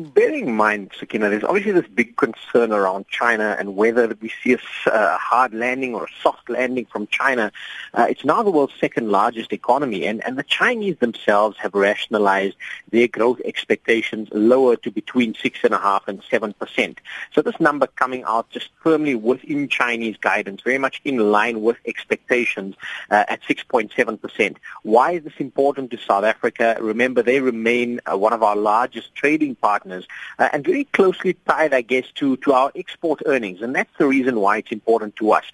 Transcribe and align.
Bearing 0.00 0.48
in 0.48 0.56
mind, 0.56 0.92
Sakina, 0.98 1.28
there's 1.28 1.44
obviously 1.44 1.72
this 1.72 1.86
big 1.86 2.16
concern 2.16 2.72
around 2.72 3.06
China 3.08 3.54
and 3.58 3.76
whether 3.76 4.16
we 4.22 4.32
see 4.42 4.56
a 4.86 5.18
hard 5.18 5.52
landing 5.52 5.94
or 5.94 6.04
a 6.04 6.22
soft 6.22 6.48
landing 6.48 6.86
from 6.86 7.06
China. 7.08 7.52
Uh, 7.92 8.06
it's 8.08 8.24
now 8.24 8.42
the 8.42 8.50
world's 8.50 8.72
second 8.80 9.10
largest 9.10 9.52
economy, 9.52 10.06
and, 10.06 10.24
and 10.24 10.38
the 10.38 10.42
Chinese 10.42 10.96
themselves 11.00 11.58
have 11.58 11.74
rationalized 11.74 12.56
their 12.90 13.08
growth 13.08 13.42
expectations 13.44 14.30
lower 14.32 14.74
to 14.76 14.90
between 14.90 15.34
6.5 15.34 16.00
and 16.06 16.22
7%. 16.22 16.96
So 17.34 17.42
this 17.42 17.60
number 17.60 17.86
coming 17.86 18.24
out 18.24 18.48
just 18.48 18.70
firmly 18.82 19.14
within 19.14 19.68
Chinese 19.68 20.16
guidance, 20.16 20.62
very 20.62 20.78
much 20.78 21.02
in 21.04 21.30
line 21.30 21.60
with 21.60 21.76
expectations 21.84 22.74
uh, 23.10 23.24
at 23.28 23.42
6.7%. 23.42 24.56
Why 24.82 25.12
is 25.12 25.24
this 25.24 25.34
important 25.38 25.90
to 25.90 25.98
South 25.98 26.24
Africa? 26.24 26.78
Remember, 26.80 27.22
they 27.22 27.40
remain 27.40 28.00
uh, 28.10 28.16
one 28.16 28.32
of 28.32 28.42
our 28.42 28.56
largest 28.56 29.14
trading 29.14 29.56
partners 29.56 29.89
partners 29.90 30.08
uh, 30.38 30.48
and 30.52 30.64
very 30.64 30.84
closely 30.84 31.34
tied, 31.46 31.74
I 31.74 31.82
guess, 31.82 32.06
to, 32.16 32.36
to 32.38 32.52
our 32.52 32.72
export 32.74 33.22
earnings. 33.26 33.62
And 33.62 33.74
that's 33.74 33.90
the 33.98 34.06
reason 34.06 34.40
why 34.40 34.58
it's 34.58 34.72
important 34.72 35.16
to 35.16 35.32
us. 35.32 35.44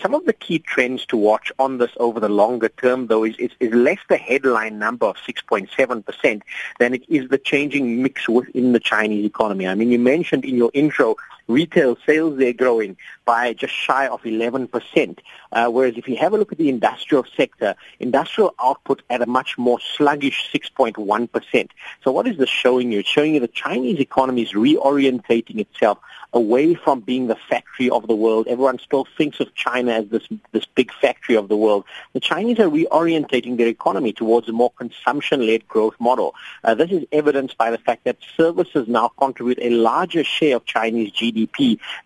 Some 0.00 0.14
of 0.14 0.24
the 0.24 0.32
key 0.32 0.58
trends 0.58 1.06
to 1.06 1.16
watch 1.16 1.52
on 1.58 1.78
this 1.78 1.90
over 1.98 2.20
the 2.20 2.28
longer 2.28 2.68
term, 2.68 3.06
though, 3.06 3.24
is, 3.24 3.36
is, 3.36 3.50
is 3.60 3.72
less 3.72 3.98
the 4.08 4.16
headline 4.16 4.78
number 4.78 5.06
of 5.06 5.16
6.7% 5.16 6.42
than 6.78 6.94
it 6.94 7.04
is 7.08 7.28
the 7.28 7.38
changing 7.38 8.02
mix 8.02 8.28
within 8.28 8.72
the 8.72 8.80
Chinese 8.80 9.24
economy. 9.24 9.66
I 9.66 9.74
mean, 9.74 9.90
you 9.90 9.98
mentioned 9.98 10.44
in 10.44 10.56
your 10.56 10.70
intro 10.74 11.16
retail 11.52 11.96
sales 12.06 12.38
they're 12.38 12.52
growing 12.52 12.96
by 13.24 13.52
just 13.52 13.74
shy 13.74 14.06
of 14.08 14.22
11%. 14.22 15.18
Uh, 15.52 15.68
whereas 15.68 15.96
if 15.96 16.08
you 16.08 16.16
have 16.16 16.32
a 16.32 16.38
look 16.38 16.52
at 16.52 16.58
the 16.58 16.68
industrial 16.68 17.24
sector, 17.36 17.74
industrial 18.00 18.54
output 18.60 19.02
at 19.10 19.22
a 19.22 19.26
much 19.26 19.58
more 19.58 19.78
sluggish 19.96 20.50
6.1%. 20.52 21.68
So 22.02 22.10
what 22.10 22.26
is 22.26 22.38
this 22.38 22.48
showing 22.48 22.90
you? 22.90 23.00
It's 23.00 23.08
showing 23.08 23.34
you 23.34 23.40
the 23.40 23.48
Chinese 23.48 24.00
economy 24.00 24.42
is 24.42 24.52
reorientating 24.52 25.58
itself 25.58 25.98
away 26.32 26.74
from 26.74 27.00
being 27.00 27.26
the 27.26 27.36
factory 27.36 27.90
of 27.90 28.06
the 28.06 28.16
world. 28.16 28.48
Everyone 28.48 28.78
still 28.78 29.06
thinks 29.18 29.38
of 29.40 29.54
China 29.54 29.92
as 29.92 30.08
this 30.08 30.26
this 30.52 30.64
big 30.64 30.90
factory 30.92 31.36
of 31.36 31.48
the 31.48 31.56
world. 31.56 31.84
The 32.14 32.20
Chinese 32.20 32.58
are 32.58 32.68
reorientating 32.68 33.58
their 33.58 33.66
economy 33.66 34.12
towards 34.12 34.48
a 34.48 34.52
more 34.52 34.70
consumption-led 34.70 35.68
growth 35.68 35.94
model. 36.00 36.34
Uh, 36.64 36.74
this 36.74 36.90
is 36.90 37.04
evidenced 37.12 37.58
by 37.58 37.70
the 37.70 37.78
fact 37.78 38.04
that 38.04 38.16
services 38.36 38.88
now 38.88 39.08
contribute 39.18 39.58
a 39.60 39.70
larger 39.70 40.24
share 40.24 40.56
of 40.56 40.64
Chinese 40.64 41.12
GDP 41.12 41.41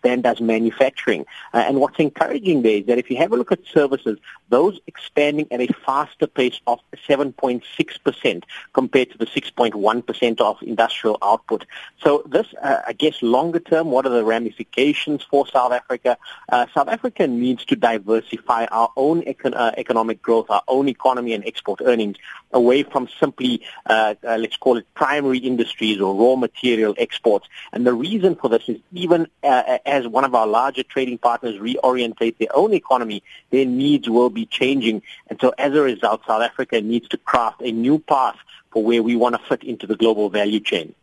than 0.03 0.21
does 0.21 0.41
manufacturing. 0.41 1.25
Uh, 1.53 1.57
and 1.67 1.79
what's 1.79 1.99
encouraging 1.99 2.61
there 2.61 2.77
is 2.77 2.85
that 2.85 2.97
if 2.97 3.09
you 3.09 3.17
have 3.17 3.31
a 3.31 3.35
look 3.35 3.51
at 3.51 3.65
services, 3.65 4.17
those 4.49 4.79
expanding 4.87 5.47
at 5.51 5.61
a 5.61 5.67
faster 5.85 6.27
pace 6.27 6.59
of 6.67 6.79
7.6% 7.07 8.43
compared 8.73 9.11
to 9.11 9.17
the 9.17 9.25
6.1% 9.25 10.41
of 10.41 10.57
industrial 10.61 11.17
output. 11.21 11.65
So 12.03 12.23
this, 12.25 12.47
uh, 12.61 12.81
I 12.87 12.93
guess, 12.93 13.21
longer 13.21 13.59
term, 13.59 13.91
what 13.91 14.05
are 14.05 14.09
the 14.09 14.23
ramifications 14.23 15.23
for 15.23 15.47
South 15.47 15.71
Africa? 15.71 16.17
Uh, 16.49 16.67
South 16.73 16.87
Africa 16.87 17.27
needs 17.27 17.65
to 17.65 17.75
diversify 17.75 18.65
our 18.65 18.91
own 18.95 19.21
econ- 19.23 19.55
uh, 19.55 19.71
economic 19.77 20.21
growth, 20.21 20.47
our 20.49 20.63
own 20.67 20.87
economy 20.87 21.33
and 21.33 21.45
export 21.45 21.81
earnings 21.83 22.17
away 22.51 22.83
from 22.83 23.09
simply, 23.19 23.61
uh, 23.87 24.15
uh, 24.25 24.37
let's 24.37 24.57
call 24.57 24.77
it 24.77 24.85
primary 24.93 25.39
industries 25.39 25.99
or 25.99 26.15
raw 26.15 26.35
material 26.35 26.95
exports. 26.97 27.47
And 27.73 27.85
the 27.85 27.93
reason 27.93 28.35
for 28.35 28.49
this 28.49 28.63
is 28.67 28.77
even 28.93 29.16
uh, 29.43 29.77
as 29.85 30.07
one 30.07 30.23
of 30.23 30.35
our 30.35 30.45
larger 30.45 30.83
trading 30.83 31.17
partners 31.17 31.55
reorientate 31.55 32.37
their 32.37 32.55
own 32.55 32.73
economy, 32.73 33.23
their 33.49 33.65
needs 33.65 34.07
will 34.09 34.29
be 34.29 34.45
changing. 34.45 35.01
And 35.29 35.39
so 35.41 35.53
as 35.57 35.73
a 35.73 35.81
result, 35.81 36.21
South 36.27 36.43
Africa 36.43 36.81
needs 36.81 37.07
to 37.09 37.17
craft 37.17 37.61
a 37.61 37.71
new 37.71 37.97
path 37.99 38.37
for 38.71 38.83
where 38.83 39.01
we 39.01 39.15
want 39.15 39.35
to 39.35 39.41
fit 39.47 39.63
into 39.63 39.87
the 39.87 39.95
global 39.95 40.29
value 40.29 40.59
chain. 40.59 40.93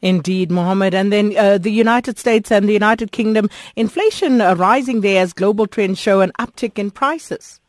Indeed, 0.00 0.50
Mohammed. 0.50 0.94
And 0.94 1.12
then 1.12 1.36
uh, 1.36 1.58
the 1.58 1.70
United 1.70 2.18
States 2.18 2.50
and 2.50 2.68
the 2.68 2.72
United 2.72 3.12
Kingdom, 3.12 3.48
inflation 3.76 4.38
rising 4.38 5.00
there 5.00 5.22
as 5.22 5.32
global 5.32 5.66
trends 5.66 5.98
show 5.98 6.20
an 6.20 6.32
uptick 6.38 6.78
in 6.78 6.90
prices. 6.90 7.60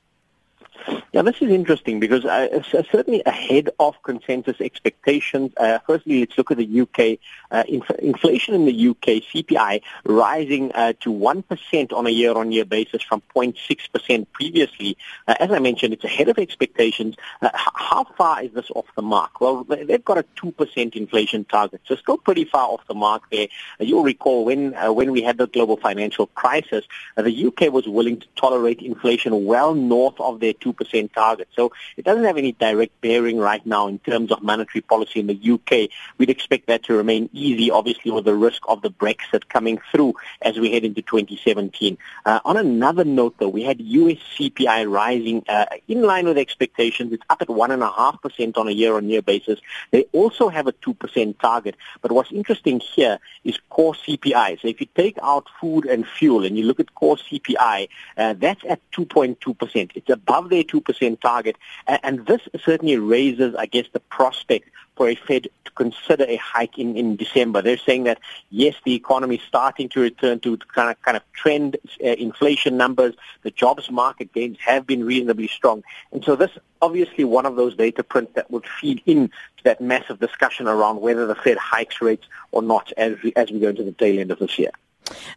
Yeah, 1.14 1.22
this 1.22 1.42
is 1.42 1.50
interesting 1.50 2.00
because 2.00 2.26
uh, 2.26 2.62
certainly 2.92 3.24
ahead 3.26 3.70
of 3.80 4.02
consensus 4.04 4.60
expectations. 4.60 5.52
Uh, 5.58 5.80
firstly, 5.86 6.20
let's 6.20 6.38
look 6.38 6.52
at 6.52 6.58
the 6.58 6.82
UK. 6.82 7.20
Uh, 7.50 7.64
inf- 7.68 8.00
inflation 8.00 8.54
in 8.54 8.66
the 8.66 8.90
UK, 8.90 9.24
CPI, 9.34 9.82
rising 10.06 10.72
uh, 10.74 10.94
to 11.00 11.12
1% 11.12 11.94
on 11.94 12.08
a 12.08 12.10
year-on-year 12.10 12.66
basis 12.66 13.02
from 13.02 13.22
0.6% 13.36 14.28
previously. 14.34 14.98
Uh, 15.28 15.36
as 15.40 15.52
I 15.52 15.60
mentioned, 15.60 15.94
it's 15.94 16.04
ahead 16.04 16.28
of 16.30 16.38
expectations. 16.38 17.16
Uh, 17.42 17.50
how 17.54 18.04
far 18.18 18.44
is 18.44 18.52
this 18.52 18.70
off 18.76 18.86
the 18.96 19.02
mark? 19.02 19.40
Well, 19.40 19.64
they've 19.64 20.04
got 20.04 20.18
a 20.18 20.26
2% 20.36 20.96
inflation 20.96 21.46
target, 21.46 21.82
so 21.86 21.96
still 21.96 22.18
pretty 22.18 22.46
far 22.46 22.68
off 22.68 22.82
the 22.88 22.96
mark 22.96 23.24
there. 23.32 23.48
you'll 23.80 24.04
recall 24.04 24.46
when 24.46 24.74
when 24.94 25.12
we 25.12 25.22
had 25.22 25.38
the 25.38 25.48
global 25.48 25.78
financial 25.78 26.28
crisis, 26.28 26.86
the 27.16 27.46
UK 27.48 27.72
was 27.72 27.88
willing 27.88 28.20
to 28.20 28.28
tolerate 28.36 28.82
inflation 28.82 29.46
well 29.46 29.74
north 29.74 30.20
of 30.20 30.40
their 30.40 30.54
2 30.54 30.67
2% 30.74 31.14
target. 31.14 31.48
So 31.56 31.72
it 31.96 32.06
doesn't 32.06 32.24
have 32.24 32.38
any 32.38 32.52
direct 32.54 33.00
bearing 33.02 33.38
right 33.38 33.66
now 33.66 33.88
in 33.88 34.00
terms 34.00 34.32
of 34.32 34.42
monetary 34.42 34.82
policy 34.82 35.20
in 35.20 35.28
the 35.28 35.40
UK. 35.54 35.90
We'd 36.18 36.30
expect 36.30 36.68
that 36.68 36.84
to 36.84 36.94
remain 36.94 37.30
easy, 37.34 37.72
obviously, 37.72 38.12
with 38.12 38.26
the 38.26 38.36
risk 38.36 38.62
of 38.68 38.82
the 38.82 38.90
Brexit 38.90 39.48
coming 39.50 39.80
through 39.92 40.16
as 40.42 40.58
we 40.58 40.72
head 40.72 40.84
into 40.84 41.02
2017. 41.02 41.98
Uh, 42.26 42.40
on 42.46 42.58
another 42.58 43.04
note, 43.04 43.36
though, 43.40 43.50
we 43.50 43.64
had 43.64 43.80
US 43.82 44.18
CPI 44.38 44.90
rising 44.92 45.44
uh, 45.48 45.66
in 45.88 46.02
line 46.02 46.26
with 46.26 46.38
expectations. 46.38 47.14
It's 47.14 47.24
up 47.30 47.42
at 47.42 47.48
1.5% 47.48 48.58
on 48.58 48.68
a 48.68 48.72
year-on-year 48.72 49.22
basis. 49.22 49.60
They 49.92 50.06
also 50.12 50.50
have 50.50 50.68
a 50.68 50.74
2% 50.74 51.40
target. 51.40 51.76
But 52.02 52.12
what's 52.12 52.32
interesting 52.32 52.80
here 52.80 53.20
is 53.44 53.60
core 53.70 53.94
CPI. 53.94 54.62
So 54.62 54.68
if 54.68 54.80
you 54.82 54.88
take 54.96 55.18
out 55.22 55.48
food 55.60 55.86
and 55.86 56.06
fuel 56.08 56.46
and 56.46 56.58
you 56.58 56.64
look 56.64 56.80
at 56.80 56.94
core 56.96 57.18
CPI, 57.18 57.90
uh, 58.18 58.34
that's 58.34 58.64
at 58.68 58.80
2.2%. 58.92 59.92
It's 59.96 60.10
above 60.10 60.50
their 60.50 60.57
2% 60.64 61.20
target. 61.20 61.56
And 61.88 62.26
this 62.26 62.42
certainly 62.64 62.98
raises, 62.98 63.56
I 63.56 63.66
guess, 63.66 63.86
the 63.92 64.00
prospect 64.00 64.70
for 64.98 65.08
a 65.08 65.16
Fed 65.16 65.48
to 65.66 65.72
consider 65.72 66.26
a 66.28 66.36
hike 66.38 66.78
in, 66.78 66.98
in 66.98 67.16
December. 67.16 67.62
They're 67.62 67.78
saying 67.78 68.06
that, 68.06 68.20
yes, 68.50 68.76
the 68.84 68.96
economy 68.96 69.36
is 69.36 69.42
starting 69.48 69.88
to 69.90 70.02
return 70.02 70.40
to 70.42 70.58
kind 70.58 70.90
of, 70.90 71.02
kind 71.04 71.16
of 71.16 71.24
trend 71.34 71.78
uh, 72.04 72.08
inflation 72.08 72.76
numbers. 72.76 73.14
The 73.44 73.52
jobs 73.52 73.90
market 73.92 74.34
gains 74.34 74.58
have 74.60 74.86
been 74.86 75.06
reasonably 75.06 75.48
strong. 75.48 75.84
And 76.12 76.24
so 76.26 76.36
this 76.36 76.52
obviously 76.82 77.24
one 77.24 77.46
of 77.46 77.56
those 77.56 77.76
data 77.76 78.04
prints 78.04 78.34
that 78.34 78.52
would 78.52 78.66
feed 78.68 79.02
into 79.06 79.32
that 79.64 79.80
massive 79.80 80.20
discussion 80.20 80.68
around 80.68 81.00
whether 81.02 81.26
the 81.26 81.36
Fed 81.36 81.58
hikes 81.58 82.02
rates 82.02 82.26
or 82.52 82.62
not 82.62 82.92
as 82.98 83.16
we, 83.24 83.34
as 83.36 83.52
we 83.52 83.60
go 83.60 83.70
into 83.70 83.84
the 83.84 83.92
tail 83.92 84.20
end 84.20 84.32
of 84.32 84.40
this 84.40 84.58
year. 84.60 84.72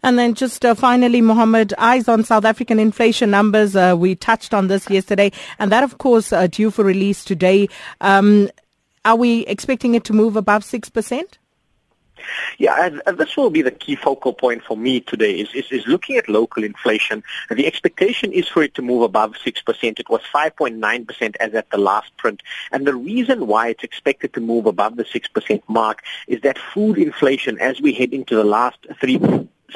And 0.03 0.19
then 0.19 0.35
just 0.35 0.65
uh, 0.65 0.75
finally, 0.75 1.21
Mohammed, 1.21 1.75
eyes 1.79 2.09
on 2.09 2.25
South 2.25 2.45
African 2.45 2.79
inflation 2.79 3.31
numbers. 3.31 3.77
Uh, 3.77 3.95
we 3.97 4.15
touched 4.15 4.55
on 4.55 4.69
this 4.69 4.89
yesterday, 4.91 5.33
and 5.59 5.71
that, 5.73 5.85
of 5.85 5.99
course, 5.99 6.33
uh, 6.33 6.47
due 6.47 6.71
for 6.71 6.85
release 6.85 7.25
today. 7.25 7.69
Um, 8.01 8.51
are 9.05 9.17
we 9.17 9.47
expecting 9.47 9.95
it 9.95 10.05
to 10.05 10.13
move 10.13 10.37
above 10.37 10.63
6%? 10.63 11.25
Yeah, 12.59 12.91
and, 13.07 13.19
this 13.19 13.37
will 13.37 13.51
be 13.51 13.63
the 13.63 13.71
key 13.71 13.97
focal 13.97 14.33
point 14.33 14.63
for 14.63 14.77
me 14.77 15.01
today 15.01 15.33
is, 15.33 15.49
is, 15.55 15.71
is 15.71 15.87
looking 15.87 16.17
at 16.17 16.29
local 16.29 16.65
inflation. 16.65 17.23
The 17.49 17.67
expectation 17.67 18.33
is 18.33 18.49
for 18.49 18.63
it 18.63 18.75
to 18.75 18.83
move 18.83 19.03
above 19.03 19.35
6%. 19.45 19.99
It 19.99 20.09
was 20.09 20.21
5.9% 20.35 21.37
as 21.41 21.55
at 21.55 21.71
the 21.71 21.79
last 21.79 22.17
print. 22.17 22.43
And 22.73 22.87
the 22.87 22.95
reason 22.95 23.47
why 23.47 23.69
it's 23.69 23.85
expected 23.85 24.33
to 24.35 24.41
move 24.41 24.67
above 24.67 24.97
the 24.97 25.05
6% 25.05 25.63
mark 25.69 26.03
is 26.29 26.41
that 26.43 26.59
food 26.59 26.99
inflation, 26.99 27.59
as 27.59 27.81
we 27.81 27.93
head 27.93 28.13
into 28.13 28.37
the 28.37 28.45
last 28.45 28.79
three 29.01 29.19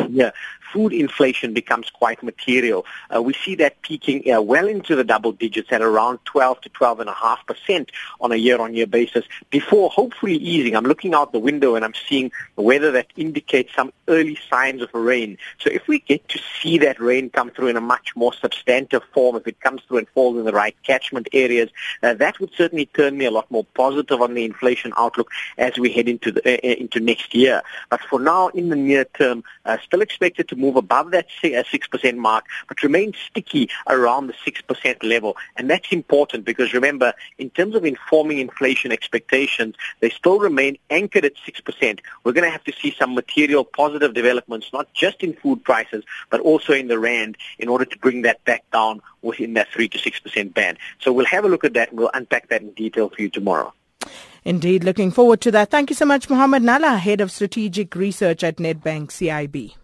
yeah, 0.09 0.31
food 0.73 0.93
inflation 0.93 1.55
becomes 1.55 1.91
quite 1.91 2.23
material. 2.23 2.85
Uh, 3.15 3.23
we 3.23 3.33
see 3.33 3.55
that 3.57 3.81
peaking 3.83 4.31
uh, 4.33 4.41
well 4.41 4.67
into 4.67 4.97
the 4.97 5.05
double 5.05 5.33
digits 5.33 5.71
at 5.73 5.83
around 5.83 6.19
12 6.25 6.61
to 6.63 6.71
12.5 6.71 7.47
percent 7.47 7.93
on 8.21 8.33
a 8.33 8.37
year-on-year 8.37 8.87
basis 8.87 9.25
before 9.51 9.91
hopefully 9.91 10.37
easing. 10.37 10.77
I'm 10.77 10.85
looking 10.85 11.15
out 11.15 11.33
the 11.33 11.39
window 11.39 11.75
and 11.75 11.85
I'm 11.85 11.95
seeing 12.09 12.33
weather 12.57 12.91
that 12.93 13.07
indicates 13.17 13.75
some 13.75 13.93
early 14.09 14.39
signs 14.51 14.83
of 14.83 14.93
rain. 14.93 15.39
So 15.59 15.71
if 15.71 15.87
we 15.89 16.01
get 16.01 16.29
to 16.29 16.41
see 16.61 16.79
that 16.79 17.01
rain 17.01 17.31
come 17.31 17.51
through 17.51 17.69
in 17.69 17.77
a 17.77 17.81
much 17.81 18.17
more 18.17 18.33
substantive 18.35 19.03
form, 19.13 19.37
if 19.37 19.47
it 19.47 19.61
comes 19.61 19.83
through 19.83 19.99
and 19.99 20.09
falls 20.09 20.37
in 20.37 20.45
the 20.45 20.53
right 20.53 20.77
catchment 20.83 21.29
areas, 21.33 21.71
uh, 22.03 22.15
that 22.15 22.41
would 22.41 22.51
certainly 22.55 22.87
turn 22.87 23.17
me 23.17 23.25
a 23.27 23.31
lot 23.31 23.51
more 23.51 23.65
positive 23.75 24.21
on 24.21 24.35
the 24.35 24.45
inflation 24.45 24.93
outlook 24.97 25.31
as 25.59 25.79
we 25.79 25.93
head 25.93 26.09
into 26.09 26.33
the, 26.33 26.41
uh, 26.45 26.69
uh, 26.69 26.75
into 26.75 27.01
next 27.01 27.35
year. 27.35 27.63
But 27.91 28.01
for 28.03 28.19
now, 28.19 28.49
in 28.49 28.69
the 28.69 28.77
near 28.77 29.05
term, 29.05 29.45
uh, 29.65 29.79
still 29.85 30.01
expected 30.01 30.49
to 30.49 30.57
move 30.57 30.77
above 30.77 31.11
that 31.13 31.27
6% 31.43 32.13
uh, 32.13 32.17
mark, 32.17 32.45
but 32.69 32.83
remain 32.83 33.13
sticky 33.29 33.69
around 33.89 34.27
the 34.27 34.33
6% 34.33 35.03
level. 35.03 35.37
And 35.57 35.71
that's 35.71 35.93
important 35.93 36.45
because 36.45 36.73
remember, 36.73 37.13
in 37.39 37.51
terms 37.51 37.75
of 37.75 37.85
informing 37.85 38.39
inflation 38.39 38.93
expectations, 38.93 39.75
they 40.01 40.11
still 40.11 40.39
remain 40.39 40.79
anchored 40.91 41.25
at 41.25 41.35
6%. 41.37 42.01
We're 42.25 42.33
going 42.33 42.45
to 42.45 42.51
have 42.51 42.65
to 42.65 42.73
see 42.73 42.95
some 42.99 43.15
material 43.15 43.65
positive 43.65 44.15
developments, 44.15 44.71
not 44.73 44.93
just 44.95 45.23
in 45.23 45.35
food 45.35 45.65
prices, 45.65 46.05
but 46.31 46.41
also 46.41 46.73
in 46.73 46.89
the 46.89 46.99
rand 46.99 47.37
in 47.59 47.69
order 47.69 47.85
to 47.85 47.99
bring 47.99 48.23
that 48.23 48.45
back 48.45 48.65
down 48.71 49.03
within 49.23 49.55
that 49.55 49.69
3 49.69 49.89
to 49.89 49.99
6% 49.99 50.55
band. 50.55 50.79
So 51.01 51.13
we'll 51.13 51.27
have 51.27 51.45
a 51.45 51.49
look 51.49 51.65
at 51.65 51.75
that 51.75 51.91
and 51.91 51.99
we'll 51.99 52.11
unpack 52.15 52.49
that 52.49 52.63
in 52.63 52.71
detail 52.73 53.09
for 53.09 53.23
you 53.23 53.29
tomorrow. 53.29 53.73
Indeed, 54.45 54.85
looking 54.85 55.11
forward 55.11 55.41
to 55.43 55.51
that. 55.53 55.71
Thank 55.71 55.91
you 55.91 55.97
so 55.97 56.05
much, 56.05 56.29
Mohammed 56.29 56.63
Nalla, 56.63 56.99
Head 56.99 57.21
of 57.21 57.31
Strategic 57.31 57.95
Research 57.95 58.45
at 58.45 58.57
Nedbank 58.57 59.09
CIB. 59.09 59.75